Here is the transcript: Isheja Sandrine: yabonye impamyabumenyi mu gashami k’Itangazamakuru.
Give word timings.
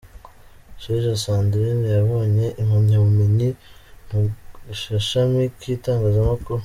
Isheja 0.77 1.13
Sandrine: 1.23 1.85
yabonye 1.97 2.45
impamyabumenyi 2.61 3.49
mu 4.09 4.19
gashami 4.89 5.41
k’Itangazamakuru. 5.57 6.59